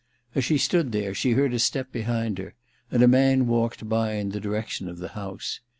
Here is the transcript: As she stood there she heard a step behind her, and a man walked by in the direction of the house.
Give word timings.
As 0.33 0.43
she 0.43 0.57
stood 0.57 0.93
there 0.93 1.13
she 1.13 1.33
heard 1.33 1.53
a 1.53 1.59
step 1.59 1.91
behind 1.91 2.39
her, 2.39 2.55
and 2.89 3.03
a 3.03 3.07
man 3.07 3.45
walked 3.45 3.87
by 3.87 4.13
in 4.13 4.29
the 4.31 4.39
direction 4.39 4.89
of 4.89 4.97
the 4.97 5.09
house. 5.09 5.59